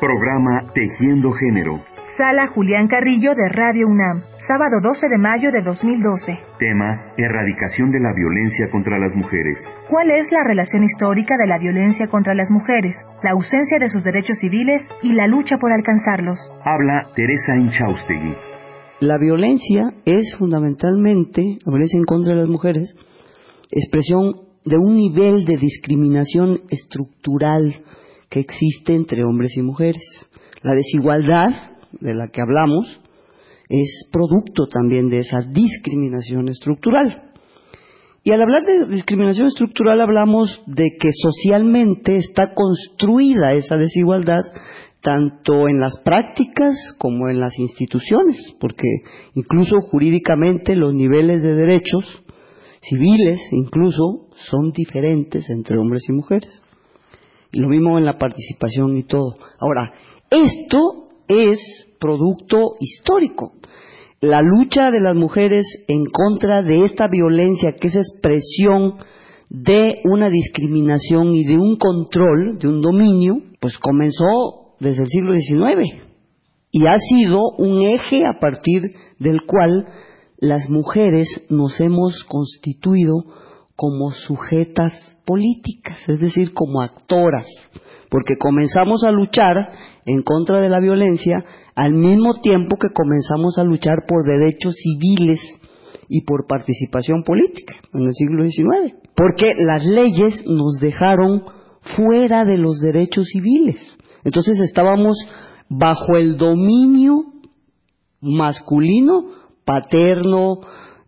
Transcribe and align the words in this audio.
Programa 0.00 0.72
Tejiendo 0.72 1.30
Género. 1.32 1.84
Sala 2.16 2.46
Julián 2.48 2.88
Carrillo 2.88 3.34
de 3.34 3.50
Radio 3.50 3.86
UNAM, 3.86 4.22
sábado 4.48 4.80
12 4.82 5.08
de 5.10 5.18
mayo 5.18 5.52
de 5.52 5.60
2012. 5.60 6.38
Tema, 6.58 7.12
erradicación 7.18 7.90
de 7.90 8.00
la 8.00 8.14
violencia 8.14 8.68
contra 8.72 8.98
las 8.98 9.14
mujeres. 9.14 9.58
¿Cuál 9.90 10.10
es 10.12 10.32
la 10.32 10.42
relación 10.42 10.84
histórica 10.84 11.36
de 11.36 11.46
la 11.46 11.58
violencia 11.58 12.06
contra 12.06 12.34
las 12.34 12.50
mujeres, 12.50 12.96
la 13.22 13.32
ausencia 13.32 13.78
de 13.78 13.90
sus 13.90 14.02
derechos 14.02 14.38
civiles 14.38 14.80
y 15.02 15.12
la 15.12 15.26
lucha 15.26 15.58
por 15.58 15.70
alcanzarlos? 15.70 16.38
Habla 16.64 17.08
Teresa 17.14 17.56
Inchaustegui. 17.56 18.34
La 19.00 19.18
violencia 19.18 19.92
es 20.06 20.34
fundamentalmente, 20.38 21.42
la 21.66 21.72
violencia 21.72 21.98
en 21.98 22.06
contra 22.06 22.34
de 22.34 22.40
las 22.40 22.48
mujeres, 22.48 22.96
expresión 23.70 24.32
de 24.64 24.78
un 24.78 24.96
nivel 24.96 25.44
de 25.44 25.58
discriminación 25.58 26.60
estructural 26.70 27.84
que 28.30 28.40
existe 28.40 28.94
entre 28.94 29.24
hombres 29.24 29.56
y 29.56 29.62
mujeres. 29.62 30.02
La 30.62 30.74
desigualdad 30.74 31.50
de 32.00 32.14
la 32.14 32.28
que 32.28 32.40
hablamos 32.40 33.00
es 33.68 34.08
producto 34.12 34.66
también 34.66 35.08
de 35.08 35.18
esa 35.18 35.40
discriminación 35.42 36.48
estructural. 36.48 37.30
Y 38.22 38.32
al 38.32 38.42
hablar 38.42 38.62
de 38.62 38.94
discriminación 38.94 39.46
estructural 39.46 40.00
hablamos 40.00 40.62
de 40.66 40.90
que 41.00 41.10
socialmente 41.12 42.16
está 42.16 42.52
construida 42.54 43.52
esa 43.52 43.76
desigualdad 43.76 44.40
tanto 45.00 45.68
en 45.68 45.80
las 45.80 45.98
prácticas 46.04 46.74
como 46.98 47.28
en 47.30 47.40
las 47.40 47.58
instituciones, 47.58 48.54
porque 48.60 48.86
incluso 49.34 49.80
jurídicamente 49.90 50.76
los 50.76 50.92
niveles 50.92 51.42
de 51.42 51.54
derechos 51.54 52.22
civiles 52.82 53.40
incluso 53.52 54.28
son 54.34 54.72
diferentes 54.72 55.48
entre 55.48 55.78
hombres 55.78 56.02
y 56.08 56.12
mujeres. 56.12 56.62
Lo 57.52 57.68
mismo 57.68 57.98
en 57.98 58.04
la 58.04 58.18
participación 58.18 58.96
y 58.96 59.04
todo. 59.04 59.34
Ahora, 59.58 59.92
esto 60.30 61.08
es 61.28 61.58
producto 61.98 62.74
histórico. 62.80 63.52
La 64.20 64.42
lucha 64.42 64.90
de 64.90 65.00
las 65.00 65.16
mujeres 65.16 65.64
en 65.88 66.04
contra 66.04 66.62
de 66.62 66.84
esta 66.84 67.08
violencia, 67.08 67.72
que 67.80 67.88
es 67.88 67.96
expresión 67.96 68.96
de 69.48 69.96
una 70.04 70.30
discriminación 70.30 71.34
y 71.34 71.44
de 71.44 71.58
un 71.58 71.76
control, 71.76 72.58
de 72.58 72.68
un 72.68 72.80
dominio, 72.80 73.38
pues 73.60 73.78
comenzó 73.78 74.74
desde 74.78 75.02
el 75.02 75.08
siglo 75.08 75.34
XIX 75.34 76.10
y 76.72 76.86
ha 76.86 76.96
sido 76.98 77.40
un 77.58 77.82
eje 77.82 78.24
a 78.24 78.38
partir 78.38 78.82
del 79.18 79.40
cual 79.46 79.86
las 80.38 80.68
mujeres 80.70 81.26
nos 81.50 81.80
hemos 81.80 82.24
constituido 82.24 83.24
como 83.80 84.10
sujetas 84.10 84.92
políticas, 85.24 86.06
es 86.06 86.20
decir, 86.20 86.52
como 86.52 86.82
actoras, 86.82 87.46
porque 88.10 88.36
comenzamos 88.36 89.04
a 89.04 89.10
luchar 89.10 89.56
en 90.04 90.20
contra 90.20 90.60
de 90.60 90.68
la 90.68 90.80
violencia 90.80 91.42
al 91.74 91.94
mismo 91.94 92.42
tiempo 92.42 92.76
que 92.76 92.92
comenzamos 92.92 93.56
a 93.56 93.64
luchar 93.64 94.04
por 94.06 94.26
derechos 94.26 94.74
civiles 94.76 95.40
y 96.10 96.26
por 96.26 96.46
participación 96.46 97.22
política 97.24 97.72
en 97.94 98.02
el 98.02 98.12
siglo 98.12 98.44
XIX, 98.44 98.96
porque 99.16 99.52
las 99.56 99.82
leyes 99.86 100.44
nos 100.44 100.78
dejaron 100.78 101.44
fuera 101.96 102.44
de 102.44 102.58
los 102.58 102.80
derechos 102.80 103.28
civiles. 103.32 103.78
Entonces 104.24 104.60
estábamos 104.60 105.16
bajo 105.70 106.18
el 106.18 106.36
dominio 106.36 107.24
masculino, 108.20 109.24
paterno, 109.64 110.60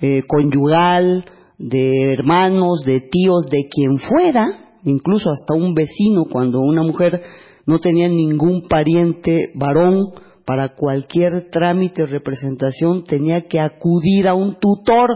eh, 0.00 0.24
conyugal, 0.26 1.26
de 1.58 2.12
hermanos, 2.12 2.84
de 2.84 3.00
tíos, 3.00 3.46
de 3.50 3.68
quien 3.68 3.98
fuera, 3.98 4.78
incluso 4.84 5.30
hasta 5.30 5.54
un 5.54 5.74
vecino, 5.74 6.24
cuando 6.30 6.60
una 6.60 6.82
mujer 6.82 7.22
no 7.66 7.78
tenía 7.78 8.08
ningún 8.08 8.68
pariente 8.68 9.52
varón, 9.54 10.12
para 10.46 10.76
cualquier 10.76 11.50
trámite 11.50 12.04
o 12.04 12.06
representación 12.06 13.02
tenía 13.02 13.46
que 13.48 13.58
acudir 13.58 14.28
a 14.28 14.34
un 14.34 14.58
tutor 14.60 15.10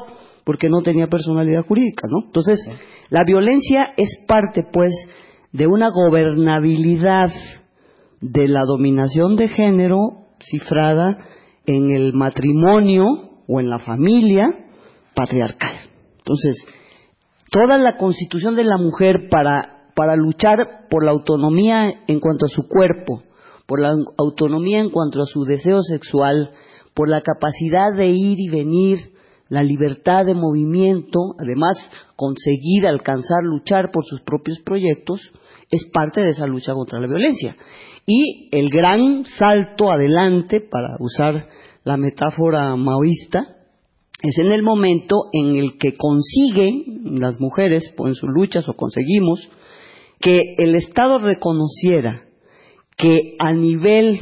porque 0.45 0.69
no 0.69 0.83
tenía 0.83 1.07
personalidad 1.07 1.65
jurídica, 1.65 2.09
¿no? 2.11 2.27
Entonces, 2.27 2.59
la 3.11 3.23
violencia 3.25 3.93
es 3.97 4.25
parte, 4.27 4.65
pues, 4.73 4.91
de 5.53 5.69
una 5.69 5.91
gobernabilidad 5.91 7.31
de 8.21 8.49
la 8.49 8.63
dominación 8.67 9.37
de 9.37 9.49
género 9.49 10.27
cifrada 10.41 11.19
en 11.67 11.91
el 11.91 12.13
matrimonio 12.13 13.05
o 13.47 13.61
en 13.61 13.71
la 13.71 13.79
familia 13.79 14.47
patriarcal. 15.15 15.70
Entonces, 16.21 16.65
toda 17.51 17.79
la 17.79 17.97
constitución 17.97 18.55
de 18.55 18.65
la 18.65 18.79
mujer 18.79 19.29
para, 19.31 19.91
para 19.95 20.17
luchar 20.17 20.87
por 20.89 21.05
la 21.05 21.11
autonomía 21.11 22.03
en 22.07 22.21
cuanto 22.21 22.47
a 22.47 22.49
su 22.49 22.69
cuerpo, 22.69 23.23
por 23.67 23.81
la 23.81 23.93
autonomía 24.19 24.81
en 24.81 24.91
cuanto 24.91 25.21
a 25.21 25.27
su 25.27 25.45
deseo 25.45 25.83
sexual, 25.83 26.51
por 26.95 27.09
la 27.09 27.23
capacidad 27.23 27.95
de 27.97 28.07
ir 28.07 28.39
y 28.39 28.49
venir, 28.49 28.99
la 29.49 29.63
libertad 29.65 30.25
de 30.25 30.35
movimiento, 30.35 31.19
además 31.39 31.77
conseguir, 32.15 32.87
alcanzar, 32.87 33.43
luchar 33.43 33.91
por 33.93 34.05
sus 34.05 34.23
propios 34.23 34.61
proyectos, 34.61 35.21
es 35.71 35.89
parte 35.93 36.21
de 36.21 36.29
esa 36.29 36.47
lucha 36.47 36.73
contra 36.73 37.01
la 37.01 37.09
violencia. 37.09 37.57
Y 38.07 38.49
el 38.53 38.71
gran 38.71 39.25
salto 39.25 39.91
adelante, 39.91 40.61
para 40.61 40.97
usar 41.01 41.49
la 41.85 41.97
metáfora 41.97 42.77
maoísta, 42.77 43.57
es 44.23 44.39
en 44.39 44.53
el 44.53 44.63
momento 44.63 45.25
en 45.33 45.57
el 45.57 45.79
que 45.79 45.97
consiguen 45.97 47.17
las 47.21 47.41
mujeres, 47.41 47.95
en 48.05 48.15
sus 48.15 48.29
luchas 48.29 48.69
o 48.69 48.75
conseguimos, 48.75 49.51
que 50.21 50.55
el 50.59 50.75
Estado 50.75 51.19
reconociera 51.19 52.25
que 52.97 53.37
a 53.39 53.53
nivel 53.53 54.21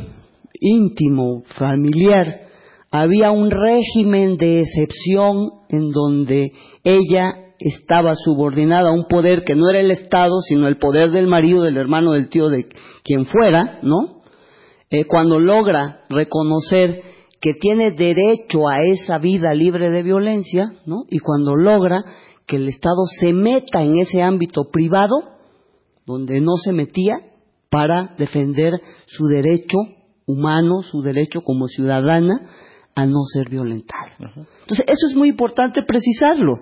íntimo, 0.60 1.42
familiar, 1.58 2.48
había 2.90 3.32
un 3.32 3.50
régimen 3.50 4.36
de 4.36 4.60
excepción 4.60 5.50
en 5.68 5.90
donde 5.90 6.52
ella 6.84 7.48
estaba 7.58 8.14
subordinada 8.14 8.90
a 8.90 8.92
un 8.92 9.06
poder 9.08 9.42
que 9.42 9.56
no 9.56 9.68
era 9.68 9.80
el 9.80 9.90
Estado, 9.90 10.40
sino 10.40 10.68
el 10.68 10.78
poder 10.78 11.10
del 11.10 11.26
marido, 11.26 11.62
del 11.62 11.76
hermano, 11.76 12.12
del 12.12 12.28
tío, 12.28 12.48
de 12.48 12.68
quien 13.02 13.24
fuera, 13.24 13.80
¿no? 13.82 14.22
Eh, 14.90 15.04
cuando 15.06 15.38
logra 15.38 16.04
reconocer 16.08 17.02
que 17.40 17.54
tiene 17.54 17.92
derecho 17.92 18.68
a 18.68 18.78
esa 18.92 19.18
vida 19.18 19.54
libre 19.54 19.90
de 19.90 20.02
violencia, 20.02 20.72
¿no? 20.86 21.04
Y 21.08 21.20
cuando 21.20 21.54
logra 21.54 22.04
que 22.46 22.56
el 22.56 22.68
Estado 22.68 23.04
se 23.20 23.32
meta 23.32 23.82
en 23.82 23.98
ese 23.98 24.22
ámbito 24.22 24.70
privado, 24.72 25.16
donde 26.06 26.40
no 26.40 26.56
se 26.56 26.72
metía, 26.72 27.14
para 27.70 28.14
defender 28.18 28.72
su 29.06 29.26
derecho 29.26 29.76
humano, 30.26 30.82
su 30.82 31.02
derecho 31.02 31.42
como 31.42 31.68
ciudadana 31.68 32.48
a 32.94 33.06
no 33.06 33.20
ser 33.32 33.48
violentada. 33.48 34.16
Entonces, 34.18 34.84
eso 34.88 35.06
es 35.08 35.16
muy 35.16 35.28
importante 35.28 35.82
precisarlo, 35.86 36.54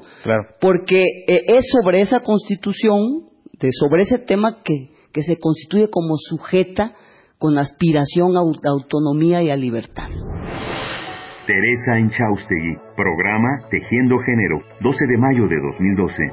porque 0.60 1.02
eh, 1.28 1.44
es 1.46 1.64
sobre 1.72 2.00
esa 2.00 2.20
constitución, 2.20 3.28
de, 3.58 3.70
sobre 3.72 4.02
ese 4.02 4.18
tema 4.18 4.62
que, 4.62 4.90
que 5.12 5.22
se 5.22 5.38
constituye 5.38 5.88
como 5.90 6.16
sujeta 6.18 6.92
con 7.38 7.56
aspiración 7.56 8.36
a 8.36 8.40
autonomía 8.40 9.42
y 9.42 9.50
a 9.50 9.56
libertad. 9.56 10.08
Teresa 11.46 11.96
Enchaustegui, 11.96 12.76
programa 12.96 13.60
Tejiendo 13.70 14.18
Género, 14.18 14.62
12 14.80 15.06
de 15.06 15.16
mayo 15.16 15.46
de 15.46 15.60
2012. 15.60 16.24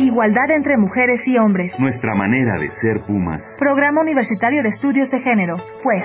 Igualdad 0.00 0.50
entre 0.50 0.76
mujeres 0.76 1.26
y 1.26 1.38
hombres. 1.38 1.72
Nuestra 1.78 2.14
manera 2.14 2.58
de 2.58 2.68
ser 2.68 3.00
Pumas. 3.06 3.42
Programa 3.58 4.02
Universitario 4.02 4.62
de 4.62 4.68
Estudios 4.68 5.10
de 5.10 5.20
Género, 5.20 5.56
pues. 5.82 6.04